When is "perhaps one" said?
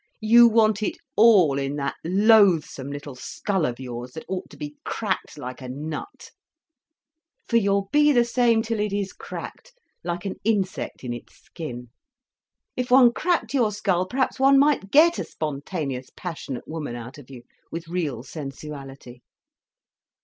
14.07-14.57